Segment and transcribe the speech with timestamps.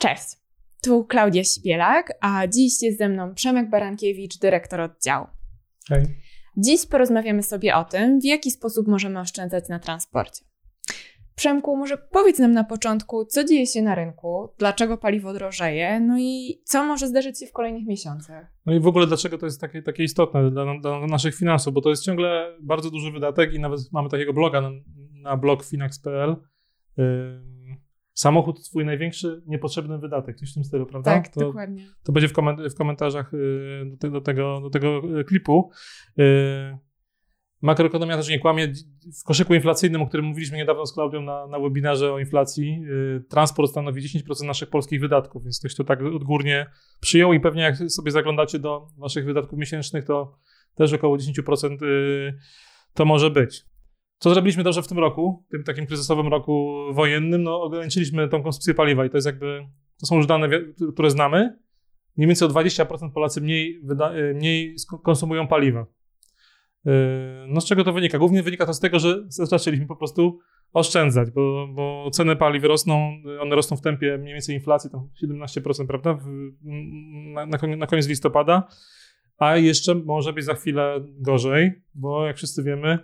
[0.00, 0.24] Cześć,
[0.82, 5.26] tu Klaudia Śpielak, a dziś jest ze mną Przemek Barankiewicz, dyrektor oddziału.
[5.88, 6.06] Hej.
[6.56, 10.49] Dziś porozmawiamy sobie o tym, w jaki sposób możemy oszczędzać na transporcie.
[11.40, 16.18] Przemku, może powiedz nam na początku, co dzieje się na rynku, dlaczego paliwo drożeje, no
[16.18, 18.46] i co może zdarzyć się w kolejnych miesiącach.
[18.66, 21.80] No i w ogóle dlaczego to jest takie, takie istotne dla, dla naszych finansów, bo
[21.80, 24.70] to jest ciągle bardzo duży wydatek i nawet mamy takiego bloga na,
[25.22, 26.36] na blog finax.pl.
[26.96, 27.04] Yy,
[28.14, 31.14] samochód twój największy niepotrzebny wydatek, coś w tym stylu, prawda?
[31.14, 31.86] Tak, to, dokładnie.
[32.04, 35.70] To będzie w, koment- w komentarzach yy, do, te, do, tego, do tego klipu.
[37.62, 38.72] Makroekonomia też nie kłamie.
[39.20, 43.24] W koszyku inflacyjnym, o którym mówiliśmy niedawno z Klaudią na, na webinarze o inflacji, yy,
[43.28, 46.66] transport stanowi 10% naszych polskich wydatków, więc ktoś to tak odgórnie
[47.00, 50.38] przyjął i pewnie jak sobie zaglądacie do waszych wydatków miesięcznych, to
[50.74, 52.38] też około 10% yy,
[52.94, 53.64] to może być.
[54.18, 57.42] Co zrobiliśmy dobrze w tym roku, tym takim kryzysowym roku wojennym?
[57.42, 59.66] No, ograniczyliśmy tą konsumpcję paliwa i to jest jakby,
[60.00, 60.48] to są już dane,
[60.92, 61.58] które znamy.
[62.16, 65.86] Mniej więcej o 20% Polacy mniej, wyda, mniej konsumują paliwa.
[67.48, 68.18] No z czego to wynika?
[68.18, 70.38] Głównie wynika to z tego, że zaczęliśmy po prostu
[70.72, 75.86] oszczędzać, bo, bo ceny paliw rosną, one rosną w tempie mniej więcej inflacji, tam 17%,
[75.86, 76.18] prawda,
[77.34, 78.68] na, na koniec listopada,
[79.38, 82.98] a jeszcze może być za chwilę gorzej, bo jak wszyscy wiemy,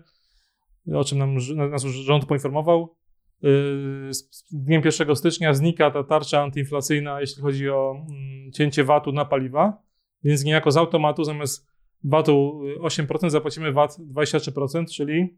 [0.94, 1.36] o czym nam,
[1.70, 2.96] nas rząd poinformował.
[3.44, 9.12] Y, z dniem 1 stycznia znika ta tarcza antyinflacyjna, jeśli chodzi o mm, cięcie VAT-u
[9.12, 9.82] na paliwa,
[10.24, 11.66] więc niejako z automatu zamiast
[12.04, 15.36] VAT-u 8% zapłacimy VAT 23%, czyli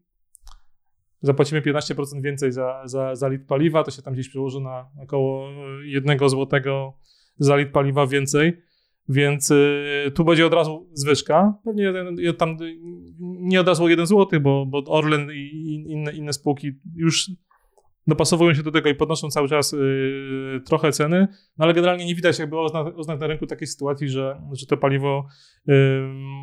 [1.23, 5.49] zapłacimy 15% więcej za, za, za litr paliwa, to się tam gdzieś przełoży na około
[5.85, 6.61] 1 zł
[7.39, 8.63] za litr paliwa więcej.
[9.09, 11.55] Więc y, tu będzie od razu zwyżka.
[11.65, 11.93] Pewnie
[12.39, 12.57] tam
[13.21, 17.31] nie od razu 1 zł, bo, bo Orlen i inne, inne spółki już
[18.09, 22.15] dopasowują się do tego i podnoszą cały czas y, trochę ceny, no ale generalnie nie
[22.15, 25.27] widać jakby oznak, oznak na rynku takiej sytuacji, że, że to paliwo
[25.69, 25.73] y,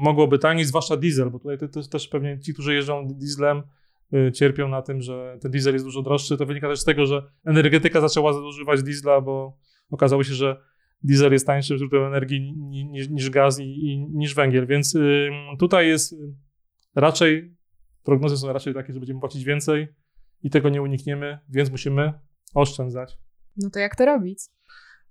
[0.01, 3.63] mogłoby taniej, zwłaszcza diesel, bo tutaj to też pewnie ci, którzy jeżdżą dieslem,
[4.13, 6.37] y, cierpią na tym, że ten diesel jest dużo droższy.
[6.37, 9.57] To wynika też z tego, że energetyka zaczęła zadużywać diesla, bo
[9.91, 10.61] okazało się, że
[11.03, 12.53] diesel jest tańszym źródłem energii
[12.91, 16.15] niż, niż gaz i, i, niż węgiel, więc y, tutaj jest
[16.95, 17.55] raczej,
[18.03, 19.87] prognozy są raczej takie, że będziemy płacić więcej
[20.43, 22.13] i tego nie unikniemy, więc musimy
[22.53, 23.17] oszczędzać.
[23.57, 24.39] No to jak to robić?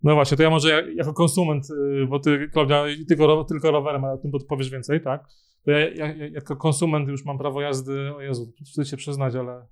[0.03, 4.15] No właśnie, to ja może jako konsument, y, bo ty, Klaudia, tylko, tylko rowerem, ale
[4.15, 5.29] o tym podpowiesz więcej, tak?
[5.65, 9.67] To ja, ja, jako konsument już mam prawo jazdy, o Jezu, wstyd się przyznać, ale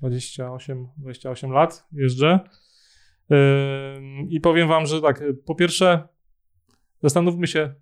[0.00, 2.40] 28, 28 lat jeżdżę.
[4.28, 6.08] I powiem Wam, że tak, po pierwsze,
[7.02, 7.74] zastanówmy się,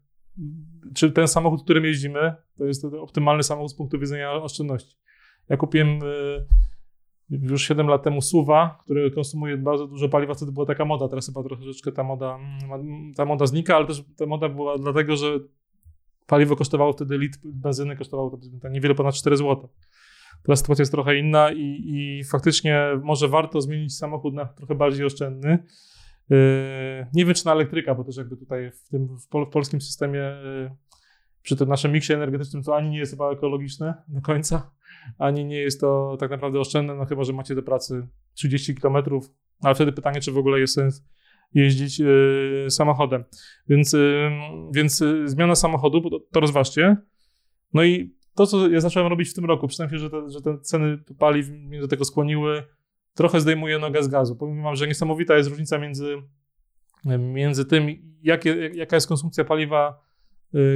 [0.95, 4.97] czy ten samochód, którym jeździmy, to jest optymalny samochód z punktu widzenia oszczędności.
[5.49, 6.47] Ja kupiłem y,
[7.31, 11.27] już 7 lat temu Suwa, który konsumuje bardzo dużo paliwa, wtedy była taka moda, teraz
[11.27, 12.39] chyba troszeczkę ta moda,
[13.17, 15.39] ta moda znika, ale też ta moda była dlatego, że
[16.27, 19.69] paliwo kosztowało wtedy litr benzyny, kosztowało to niewiele ponad 4 zł.
[20.43, 25.07] Teraz sytuacja jest trochę inna i, i faktycznie może warto zmienić samochód na trochę bardziej
[25.07, 25.59] oszczędny.
[26.31, 26.37] Yy,
[27.15, 30.71] nie wiem, czy na elektryka, bo też jakby tutaj w tym w polskim systemie, yy,
[31.47, 34.71] przy tym naszym miksie energetycznym, to ani nie jest chyba ekologiczne do końca,
[35.19, 38.97] ani nie jest to tak naprawdę oszczędne, no chyba, że macie do pracy 30 km,
[39.61, 41.05] ale wtedy pytanie, czy w ogóle jest sens
[41.55, 43.25] jeździć yy, samochodem.
[43.69, 43.97] Więc,
[44.75, 46.97] więc zmiana samochodu, to, to rozważcie.
[47.75, 50.41] No i to, co ja zacząłem robić w tym roku, przyznam się, że te, że
[50.41, 52.63] te ceny paliw mnie do tego skłoniły,
[53.15, 54.37] trochę zdejmuje nogę z gazu.
[54.37, 56.17] Powiem wam, że niesamowita jest różnica między,
[57.19, 57.89] między tym,
[58.23, 60.06] jakie, jaka jest konsumpcja paliwa, y,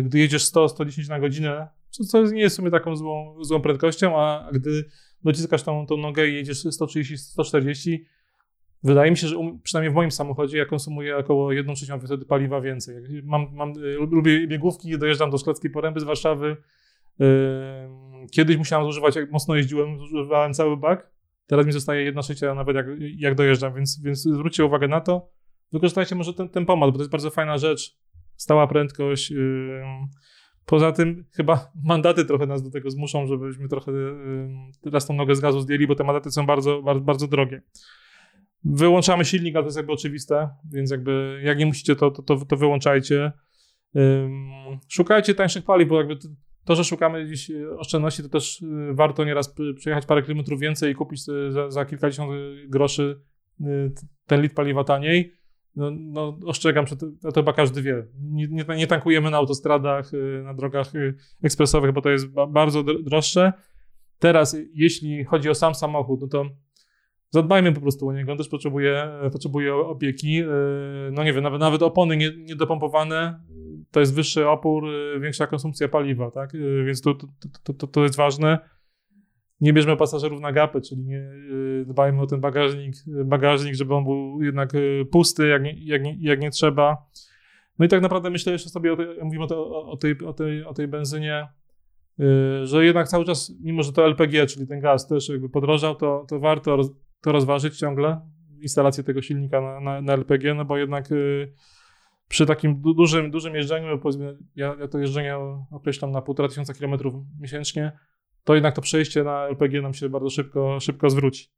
[0.03, 4.51] gdy jedziesz 100-110 na godzinę, co nie jest w sumie taką złą, złą prędkością, a
[4.53, 4.85] gdy
[5.25, 7.99] dociskasz tą, tą nogę i jedziesz 130-140,
[8.83, 12.25] Wydaje mi się, że um, przynajmniej w moim samochodzie ja konsumuję około 1 trzecią wtedy
[12.25, 12.97] paliwa więcej.
[13.25, 16.57] Mam, mam, y, lubię biegówki, dojeżdżam do Szkleckiej Poręby z Warszawy,
[18.31, 21.11] Kiedyś musiałem zużywać, jak mocno jeździłem, zużywałem cały bak.
[21.47, 25.31] Teraz mi zostaje jedna trzecia nawet jak, jak dojeżdżam, więc, więc zwróćcie uwagę na to.
[25.73, 27.99] Wykorzystajcie może ten, pomad, bo to jest bardzo fajna rzecz.
[28.41, 29.33] Stała prędkość.
[30.67, 33.93] Poza tym chyba mandaty trochę nas do tego zmuszą, żebyśmy trochę
[34.83, 37.63] teraz tą nogę z gazu zdjęli, bo te mandaty są bardzo, bardzo, bardzo drogie.
[38.65, 42.37] Wyłączamy silnik, ale to jest jakby oczywiste, więc jakby jak nie musicie, to, to, to,
[42.37, 43.33] to wyłączajcie.
[44.89, 46.17] Szukajcie tańszych paliw, bo jakby
[46.65, 47.27] to, że szukamy
[47.79, 52.33] oszczędności, to też warto nieraz przejechać parę kilometrów więcej i kupić za, za kilkadziesiąt
[52.69, 53.21] groszy
[54.27, 55.40] ten litr paliwa taniej.
[55.81, 58.07] No, no ostrzegam, że to, chyba każdy wie.
[58.21, 62.83] Nie, nie, nie, tankujemy na autostradach, y, na drogach y, ekspresowych, bo to jest bardzo
[62.83, 63.53] droższe.
[64.19, 66.47] Teraz, jeśli chodzi o sam samochód, no to
[67.31, 68.33] zadbajmy po prostu o niego.
[68.33, 70.43] On też potrzebuje, potrzebuje opieki.
[71.13, 73.41] No nie wiem, nawet, nawet opony niedopompowane,
[73.91, 74.85] to jest wyższy opór,
[75.21, 76.53] większa konsumpcja paliwa, tak?
[76.87, 77.15] Więc to,
[77.65, 78.59] to, to, to jest ważne
[79.61, 84.05] nie bierzmy pasażerów na gapę, czyli nie y, dbajmy o ten bagażnik, bagażnik żeby on
[84.05, 86.97] był jednak y, pusty, jak nie, jak nie, jak nie trzeba.
[87.79, 90.65] No i tak naprawdę myślę jeszcze sobie, o tej, mówimy o, o, tej, o, tej,
[90.65, 91.49] o tej benzynie,
[92.21, 95.95] y, że jednak cały czas, mimo że to LPG, czyli ten gaz też jakby podrożał,
[95.95, 96.79] to, to warto
[97.21, 98.21] to rozważyć ciągle,
[98.61, 101.09] instalację tego silnika na, na, na LPG, no bo jednak
[102.29, 104.01] przy takim dużym, dużym jeżdżeniu,
[104.57, 105.37] ja, ja to jeżdżenie
[105.71, 107.93] określam na półtora tysiąca kilometrów miesięcznie,
[108.51, 111.49] to jednak to przejście na LPG nam się bardzo szybko, szybko zwróci.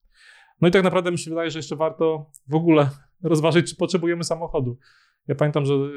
[0.60, 2.90] No i tak naprawdę mi się wydaje, że jeszcze warto w ogóle
[3.22, 4.78] rozważyć, czy potrzebujemy samochodu.
[5.28, 5.88] Ja pamiętam, że y,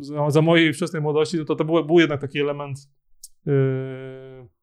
[0.00, 2.78] za, za mojej wczesnej młodości to, to był, był jednak taki element
[3.46, 3.52] yy,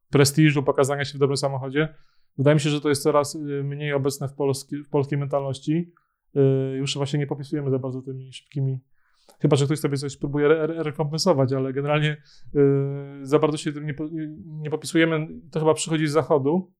[0.09, 1.95] prestiżu, pokazania się w dobrym samochodzie.
[2.37, 5.91] Wydaje mi się, że to jest coraz y, mniej obecne w, polski, w polskiej mentalności.
[6.33, 8.79] Yy, już właśnie nie popisujemy za bardzo tymi szybkimi
[9.39, 12.17] Chyba, że ktoś sobie coś próbuje re rekompensować, ale generalnie
[12.53, 12.61] yy,
[13.21, 13.95] za bardzo się tym nie,
[14.45, 15.27] nie popisujemy.
[15.51, 16.71] To chyba przychodzi z zachodu.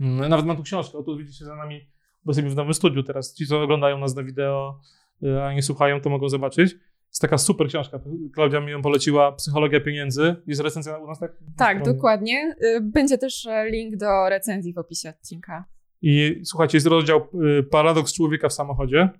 [0.00, 1.80] Yy, nawet mam tu książkę, o tu widzicie za nami,
[2.24, 3.34] bo jesteśmy w nowym studiu teraz.
[3.34, 4.80] Ci, co oglądają nas na wideo,
[5.20, 6.76] yy, a nie słuchają, to mogą zobaczyć.
[7.12, 8.00] Jest taka super książka.
[8.34, 10.36] Klaudia mi ją poleciła, Psychologia pieniędzy.
[10.46, 11.32] Jest recenzja u nas, tak?
[11.56, 12.56] Tak, dokładnie.
[12.64, 15.64] Y, będzie też e, link do recenzji w opisie odcinka.
[16.02, 17.28] I słuchajcie, jest rozdział
[17.60, 19.10] y, Paradoks człowieka w samochodzie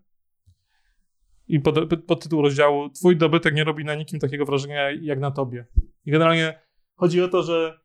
[1.49, 5.31] i pod, pod tytuł rozdziału Twój dobytek nie robi na nikim takiego wrażenia jak na
[5.31, 5.67] tobie.
[6.07, 6.59] I generalnie
[6.97, 7.79] chodzi o to, że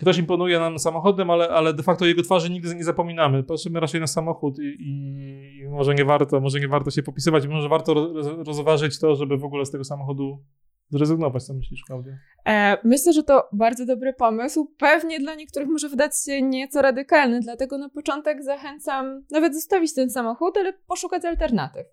[0.00, 3.42] ktoś imponuje nam samochodem, ale, ale de facto jego twarzy nigdy nie zapominamy.
[3.42, 7.68] Patrzymy raczej na samochód i, i, może nie warto, może nie warto się popisywać, może
[7.68, 10.44] warto roz, rozważyć to, żeby w ogóle z tego samochodu
[10.90, 11.44] zrezygnować.
[11.44, 12.12] Co myślisz, Klaudia?
[12.46, 14.74] E, myślę, że to bardzo dobry pomysł.
[14.78, 20.10] Pewnie dla niektórych może wydać się nieco radykalny, dlatego na początek zachęcam nawet zostawić ten
[20.10, 21.86] samochód, ale poszukać alternatyw.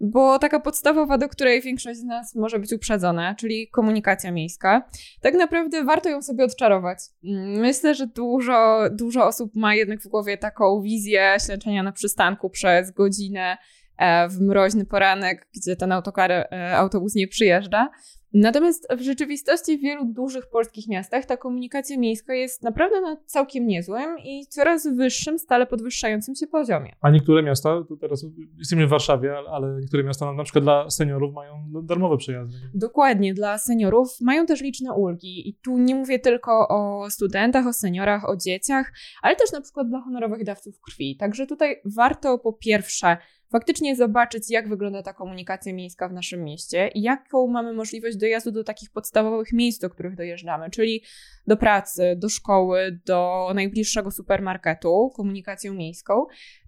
[0.00, 4.88] Bo taka podstawowa, do której większość z nas może być uprzedzona, czyli komunikacja miejska,
[5.20, 6.98] tak naprawdę warto ją sobie odczarować.
[7.58, 12.90] Myślę, że dużo, dużo osób ma jednak w głowie taką wizję śledzenia na przystanku przez
[12.90, 13.56] godzinę
[13.98, 17.88] e, w mroźny poranek, gdzie ten autokar, e, autobus nie przyjeżdża.
[18.34, 23.66] Natomiast w rzeczywistości w wielu dużych polskich miastach ta komunikacja miejska jest naprawdę na całkiem
[23.66, 26.92] niezłym i coraz wyższym, stale podwyższającym się poziomie.
[27.00, 28.24] A niektóre miasta, to teraz
[28.58, 32.56] jesteśmy w Warszawie, ale niektóre miasta na przykład dla seniorów mają darmowe przejazdy.
[32.74, 37.72] Dokładnie, dla seniorów mają też liczne ulgi i tu nie mówię tylko o studentach, o
[37.72, 41.16] seniorach, o dzieciach, ale też na przykład dla honorowych dawców krwi.
[41.16, 43.16] Także tutaj warto po pierwsze
[43.52, 48.52] faktycznie zobaczyć, jak wygląda ta komunikacja miejska w naszym mieście i jaką mamy możliwość dojazdu
[48.52, 51.02] do takich podstawowych miejsc, do których dojeżdżamy, czyli
[51.46, 56.26] do pracy, do szkoły, do najbliższego supermarketu, komunikacją miejską.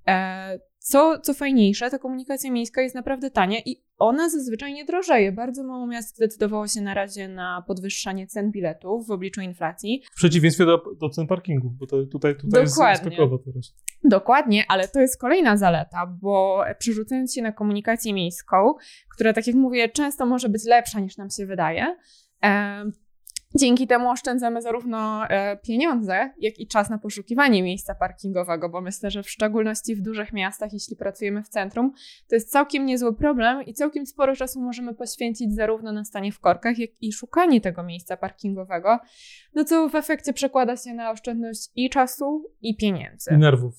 [0.08, 0.58] E,
[0.88, 5.32] co, co fajniejsze, ta komunikacja miejska jest naprawdę tania i ona zazwyczaj nie drożeje.
[5.32, 10.02] Bardzo mało miast zdecydowało się na razie na podwyższanie cen biletów w obliczu inflacji.
[10.12, 12.90] W przeciwieństwie do, do cen parkingu, bo to tutaj, tutaj Dokładnie.
[12.90, 13.74] jest skokowo teraz.
[14.04, 18.74] Dokładnie, ale to jest kolejna zaleta, bo przerzucając się na komunikację miejską,
[19.14, 21.96] która, tak jak mówię, często może być lepsza niż nam się wydaje,
[23.54, 29.10] Dzięki temu oszczędzamy zarówno e, pieniądze, jak i czas na poszukiwanie miejsca parkingowego, bo myślę,
[29.10, 31.92] że w szczególności w dużych miastach, jeśli pracujemy w centrum,
[32.28, 36.40] to jest całkiem niezły problem i całkiem sporo czasu możemy poświęcić zarówno na stanie w
[36.40, 38.98] korkach, jak i szukanie tego miejsca parkingowego,
[39.54, 43.30] no co w efekcie przekłada się na oszczędność i czasu, i pieniędzy.
[43.34, 43.74] I nerwów.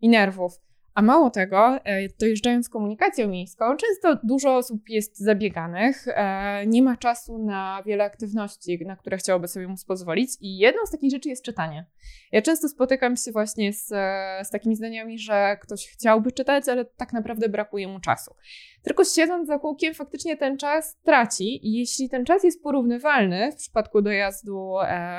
[0.00, 0.67] I nerwów.
[0.98, 6.96] A mało tego, e, dojeżdżając komunikacją miejską, często dużo osób jest zabieganych, e, nie ma
[6.96, 11.28] czasu na wiele aktywności, na które chciałoby sobie móc pozwolić, i jedną z takich rzeczy
[11.28, 11.86] jest czytanie.
[12.32, 16.84] Ja często spotykam się właśnie z, e, z takimi zdaniami, że ktoś chciałby czytać, ale
[16.84, 18.34] tak naprawdę brakuje mu czasu.
[18.82, 23.56] Tylko siedząc za kółkiem, faktycznie ten czas traci, i jeśli ten czas jest porównywalny w
[23.56, 24.74] przypadku dojazdu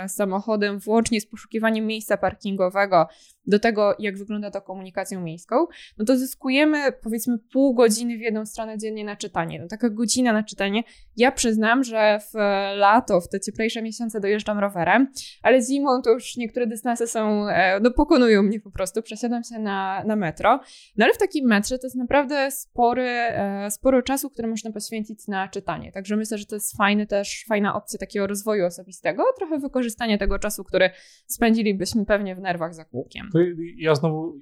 [0.07, 3.07] samochodem, włącznie z poszukiwaniem miejsca parkingowego,
[3.49, 5.55] do tego, jak wygląda to komunikacją miejską,
[5.97, 9.59] no to zyskujemy powiedzmy pół godziny w jedną stronę dziennie na czytanie.
[9.59, 10.83] No taka godzina na czytanie.
[11.17, 12.33] Ja przyznam, że w
[12.75, 15.11] lato, w te cieplejsze miesiące dojeżdżam rowerem,
[15.43, 19.01] ale zimą to już niektóre dystanse są, e, no pokonują mnie po prostu.
[19.01, 20.59] Przesiadam się na, na metro.
[20.97, 25.27] No ale w takim metrze to jest naprawdę spory, e, sporo czasu, który można poświęcić
[25.27, 25.91] na czytanie.
[25.91, 30.39] Także myślę, że to jest fajny też, fajna opcja takiego rozwoju osobistego, trochę wykorzystanie tego
[30.39, 30.89] czasu, który
[31.25, 33.29] spędzilibyśmy pewnie w nerwach za kółkiem
[33.77, 34.39] ja znowu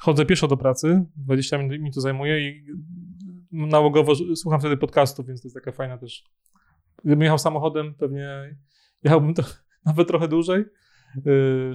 [0.00, 2.64] chodzę pieszo do pracy, 20 minut mi to zajmuje i
[3.52, 6.24] nałogowo słucham wtedy podcastów, więc to jest taka fajna też.
[7.04, 8.56] Gdybym jechał samochodem, pewnie
[9.02, 9.42] jechałbym to,
[9.86, 10.64] nawet trochę dłużej,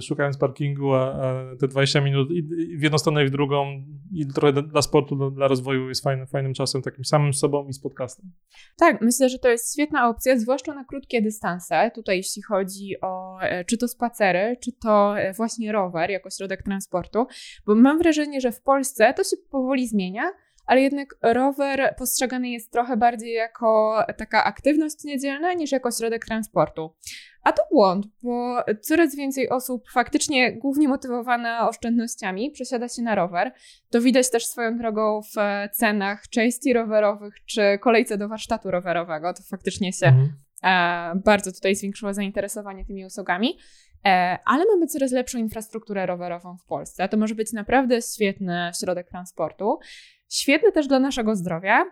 [0.00, 2.42] szukając parkingu, a, a, te 20 minut i,
[2.78, 6.54] w jedną stronę i w drugą i trochę dla sportu, dla rozwoju jest fajny, fajnym
[6.54, 8.32] czasem, takim samym sobą i z podcastem.
[8.76, 11.90] Tak, myślę, że to jest świetna opcja, zwłaszcza na krótkie dystanse.
[11.94, 16.62] Tutaj jeśli chodzi o e, czy to spacery, czy to e, właśnie rower jako środek
[16.62, 17.26] transportu,
[17.66, 20.22] bo mam wrażenie, że w Polsce to się powoli zmienia,
[20.66, 26.94] ale jednak rower postrzegany jest trochę bardziej jako taka aktywność niedzielna niż jako środek transportu.
[27.42, 33.52] A to błąd, bo coraz więcej osób faktycznie głównie motywowana oszczędnościami przesiada się na rower.
[33.90, 35.34] To widać też swoją drogą w
[35.72, 39.32] cenach części rowerowych czy kolejce do warsztatu rowerowego.
[39.32, 40.36] To faktycznie się mhm.
[41.16, 43.58] e, bardzo tutaj zwiększyło zainteresowanie tymi usługami.
[44.06, 47.08] E, ale mamy coraz lepszą infrastrukturę rowerową w Polsce.
[47.08, 49.78] To może być naprawdę świetny środek transportu.
[50.28, 51.84] Świetny też dla naszego zdrowia.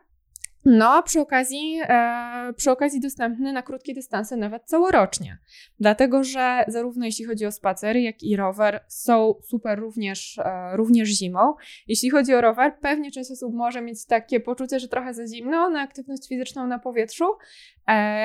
[0.65, 5.39] No, przy okazji, e, przy okazji dostępny na krótkie dystanse nawet całorocznie.
[5.81, 11.09] Dlatego, że zarówno jeśli chodzi o spacer, jak i rower są super również, e, również
[11.09, 11.55] zimą.
[11.89, 15.71] Jeśli chodzi o rower, pewnie część osób może mieć takie poczucie, że trochę za zimno
[15.71, 17.25] na aktywność fizyczną na powietrzu,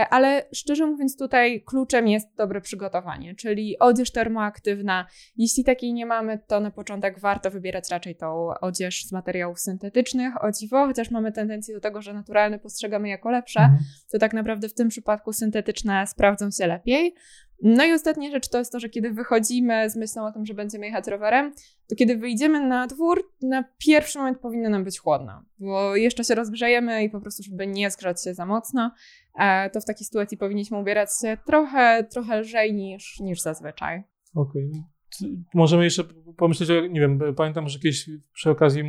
[0.09, 5.05] ale szczerze mówiąc tutaj kluczem jest dobre przygotowanie, czyli odzież termoaktywna.
[5.37, 10.43] Jeśli takiej nie mamy, to na początek warto wybierać raczej tą odzież z materiałów syntetycznych,
[10.43, 13.79] o dziwo, chociaż mamy tendencję do tego, że na naturalne postrzegamy jako lepsze, mhm.
[14.11, 17.15] to tak naprawdę w tym przypadku syntetyczne sprawdzą się lepiej.
[17.63, 20.53] No i ostatnia rzecz to jest to, że kiedy wychodzimy z myślą o tym, że
[20.53, 21.53] będziemy jechać rowerem,
[21.89, 26.35] to kiedy wyjdziemy na dwór, na pierwszy moment powinno nam być chłodno, bo jeszcze się
[26.35, 28.91] rozgrzejemy i po prostu, żeby nie zgrzać się za mocno,
[29.28, 29.28] e,
[29.73, 34.03] to w takiej sytuacji powinniśmy ubierać się trochę, trochę lżej niż, niż zazwyczaj.
[34.35, 34.69] Okej.
[34.69, 35.43] Okay.
[35.53, 36.03] Możemy jeszcze
[36.37, 38.83] pomyśleć, nie wiem, pamiętam, że kiedyś przy okazji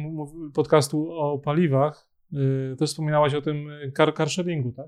[0.55, 2.10] podcastu o paliwach
[2.79, 4.87] też wspominałaś o tym y, car, tak?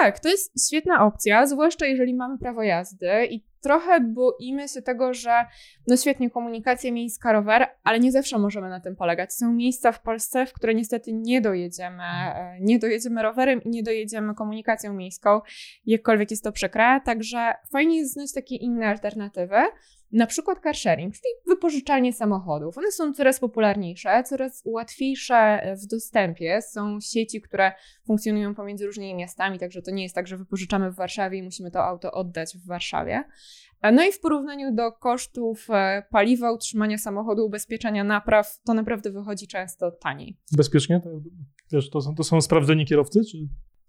[0.00, 5.14] Tak, to jest świetna opcja, zwłaszcza jeżeli mamy prawo jazdy i trochę boimy się tego,
[5.14, 5.44] że
[5.86, 9.34] no świetnie, komunikacja miejska, rower, ale nie zawsze możemy na tym polegać.
[9.34, 13.82] Są miejsca w Polsce, w które niestety nie dojedziemy, e, nie dojedziemy rowerem i nie
[13.82, 15.40] dojedziemy komunikacją miejską,
[15.86, 19.56] jakkolwiek jest to przykre, także fajnie jest znać takie inne alternatywy.
[20.12, 22.78] Na przykład car sharing, czyli wypożyczalnie samochodów.
[22.78, 26.62] One są coraz popularniejsze, coraz łatwiejsze w dostępie.
[26.62, 27.72] Są sieci, które
[28.06, 31.70] funkcjonują pomiędzy różnymi miastami, także to nie jest tak, że wypożyczamy w Warszawie i musimy
[31.70, 33.24] to auto oddać w Warszawie.
[33.92, 39.46] No i w porównaniu do kosztów e, paliwa, utrzymania samochodu, ubezpieczenia napraw, to naprawdę wychodzi
[39.46, 40.36] często taniej.
[40.56, 41.00] Bezpiecznie?
[41.00, 41.10] To,
[41.72, 43.20] wiesz, to, są, to są sprawdzeni kierowcy?
[43.24, 43.38] Czy...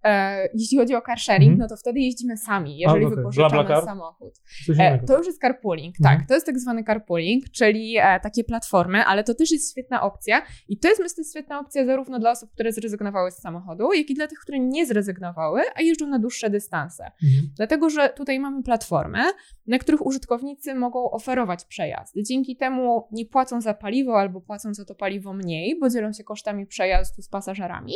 [0.03, 1.59] E, jeśli chodzi o car sharing, mm.
[1.59, 3.17] no to wtedy jeździmy sami, jeżeli A, okay.
[3.17, 4.33] wypożyczamy samochód.
[4.79, 6.17] E, to już jest carpooling, mm.
[6.17, 6.27] tak.
[6.27, 10.41] To jest tak zwany carpooling, czyli e, takie platformy, ale to też jest świetna opcja
[10.67, 14.13] i to jest myślę świetna opcja zarówno dla osób, które zrezygnowały z samochodu, jak i
[14.13, 17.03] dla tych, które nie zrezygnowały, a jeżdżą na dłuższe dystanse.
[17.03, 17.51] Mm.
[17.55, 19.19] Dlatego, że tutaj mamy platformy,
[19.67, 22.13] na których użytkownicy mogą oferować przejazd.
[22.27, 26.23] Dzięki temu nie płacą za paliwo albo płacą za to paliwo mniej, bo dzielą się
[26.23, 27.93] kosztami przejazdu z pasażerami,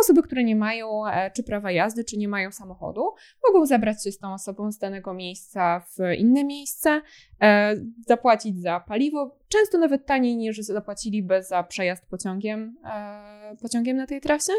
[0.00, 3.02] osoby, które nie mają e, czy prawa jazdy, czy nie mają samochodu,
[3.48, 7.02] mogą zabrać się z tą osobą z danego miejsca w inne miejsce,
[7.42, 7.74] e,
[8.06, 14.20] zapłacić za paliwo, często nawet taniej niż zapłaciliby za przejazd pociągiem, e, pociągiem na tej
[14.20, 14.52] trasie.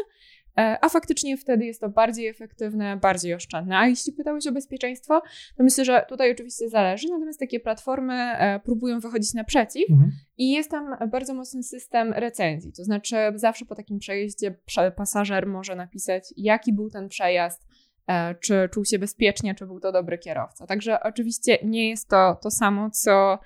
[0.58, 3.78] E, a faktycznie wtedy jest to bardziej efektywne, bardziej oszczędne.
[3.78, 5.22] A jeśli pytałeś o bezpieczeństwo,
[5.56, 10.12] to myślę, że tutaj oczywiście zależy, natomiast takie platformy e, próbują wychodzić naprzeciw mhm.
[10.38, 14.56] i jest tam bardzo mocny system recenzji, to znaczy zawsze po takim przejeździe
[14.96, 17.66] pasażer może napisać, jaki był ten przejazd,
[18.06, 20.66] e, czy czuł się bezpiecznie, czy był to dobry kierowca.
[20.66, 23.38] Także oczywiście nie jest to to samo, co,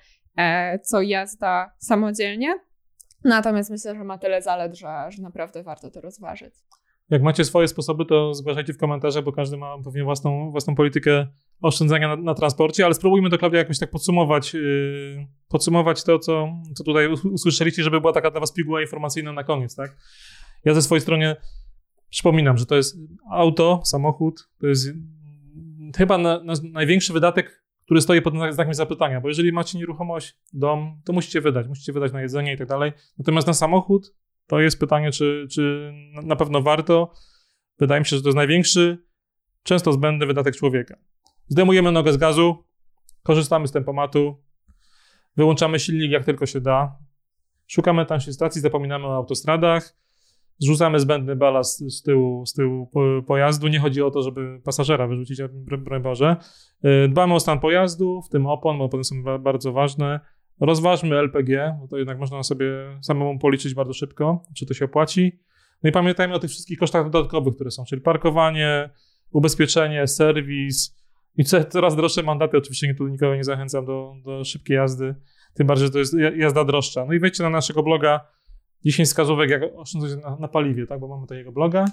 [0.83, 2.55] co jazda samodzielnie,
[3.23, 6.53] natomiast myślę, że ma tyle zalet, że, że naprawdę warto to rozważyć.
[7.09, 11.27] Jak macie swoje sposoby, to zgłaszajcie w komentarzach, bo każdy ma pewnie własną, własną politykę
[11.61, 16.47] oszczędzania na, na transporcie, ale spróbujmy to, Klaudia, jakoś tak podsumować, yy, podsumować to, co,
[16.75, 19.97] co tutaj usłyszeliście, żeby była taka dla was piguła informacyjna na koniec, tak?
[20.65, 21.35] Ja ze swojej strony
[22.09, 22.97] przypominam, że to jest
[23.31, 24.89] auto, samochód, to jest
[25.97, 31.01] chyba na, na największy wydatek, który stoi pod znakiem zapytania, bo jeżeli macie nieruchomość, dom,
[31.05, 34.13] to musicie wydać, musicie wydać na jedzenie i tak dalej, natomiast na samochód
[34.49, 37.13] to jest pytanie, czy, czy na pewno warto.
[37.79, 39.05] Wydaje mi się, że to jest największy,
[39.63, 40.97] często zbędny wydatek człowieka.
[41.47, 42.63] Zdejmujemy nogę z gazu,
[43.23, 44.43] korzystamy z tempomatu,
[45.37, 46.97] wyłączamy silnik jak tylko się da,
[47.67, 49.95] szukamy tańszej stacji, zapominamy o autostradach,
[50.57, 52.91] zrzucamy zbędny balast z tyłu, z tyłu
[53.27, 53.67] pojazdu.
[53.67, 55.41] Nie chodzi o to, żeby pasażera wyrzucić,
[55.77, 56.35] broń Boże.
[56.85, 60.19] Y, dbamy o stan pojazdu, w tym opon, bo opony są bardzo ważne.
[60.59, 62.65] Rozważmy LPG, bo to jednak można sobie
[63.01, 65.39] samemu policzyć bardzo szybko, czy to się opłaci.
[65.83, 68.89] No i pamiętajmy o tych wszystkich kosztach dodatkowych, które są, czyli parkowanie,
[69.31, 70.99] ubezpieczenie, serwis
[71.37, 72.57] i coraz droższe mandaty.
[72.57, 75.15] Oczywiście tu nikogo nie zachęcam do, do szybkiej jazdy,
[75.53, 77.05] tym bardziej, że to jest jazda droższa.
[77.05, 78.27] No i wejdźcie na naszego bloga
[78.85, 81.85] 10 wskazówek, jak oszczędzać na, na paliwie, tak, bo mamy tego bloga.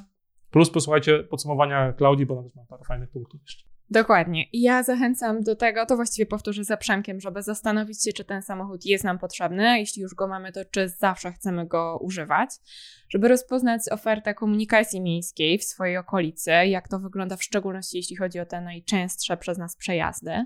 [0.50, 3.75] Plus posłuchajcie podsumowania Klaudii, bo ona też ma parę fajnych punktów jeszcze.
[3.90, 4.44] Dokładnie.
[4.52, 8.84] Ja zachęcam do tego, to właściwie powtórzę za Przemkiem, żeby zastanowić się, czy ten samochód
[8.84, 12.50] jest nam potrzebny, jeśli już go mamy, to czy zawsze chcemy go używać,
[13.08, 18.40] żeby rozpoznać ofertę komunikacji miejskiej w swojej okolicy, jak to wygląda w szczególności jeśli chodzi
[18.40, 20.44] o te najczęstsze przez nas przejazdy,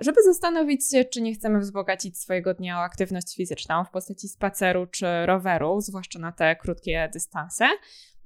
[0.00, 4.86] żeby zastanowić się, czy nie chcemy wzbogacić swojego dnia o aktywność fizyczną w postaci spaceru
[4.86, 7.68] czy roweru, zwłaszcza na te krótkie dystanse,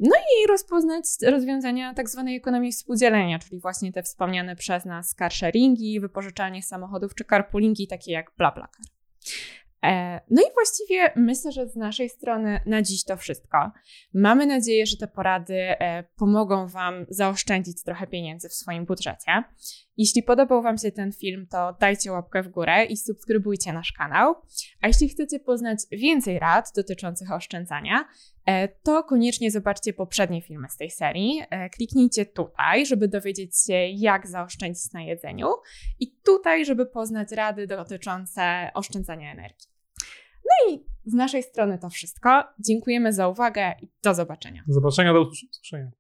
[0.01, 6.01] no i rozpoznać rozwiązania tak zwanej ekonomii współdzielenia, czyli właśnie te wspomniane przez nas carsharingi,
[6.01, 8.87] wypożyczalnie samochodów czy carpoolingi takie jak BlaBlaCar.
[9.85, 13.71] E, no i właściwie myślę, że z naszej strony na dziś to wszystko.
[14.15, 19.45] Mamy nadzieję, że te porady e, pomogą Wam zaoszczędzić trochę pieniędzy w swoim budżecie.
[19.97, 24.35] Jeśli podobał Wam się ten film, to dajcie łapkę w górę i subskrybujcie nasz kanał.
[24.81, 28.05] A jeśli chcecie poznać więcej rad dotyczących oszczędzania,
[28.47, 31.43] e, to koniecznie zobaczcie poprzednie filmy z tej serii.
[31.73, 35.47] Kliknijcie tutaj, żeby dowiedzieć się, jak zaoszczędzić na jedzeniu,
[36.01, 39.69] i tutaj, żeby poznać rady dotyczące oszczędzania energii.
[40.45, 42.45] No i z naszej strony to wszystko.
[42.59, 44.63] Dziękujemy za uwagę i do zobaczenia.
[44.69, 45.91] Do zobaczenia, do usłyszenia.